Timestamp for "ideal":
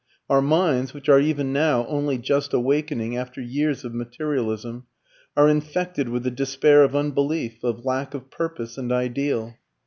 8.91-9.57